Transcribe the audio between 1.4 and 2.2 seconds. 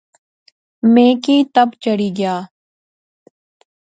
تپ چڑھی